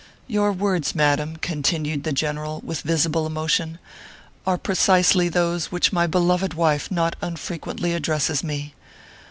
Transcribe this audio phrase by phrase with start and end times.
[0.25, 3.77] Your words, madam," continued the general, with visible emotion,
[4.47, 8.73] "are precisely those which my be loved wife not unfrequently addresses to me.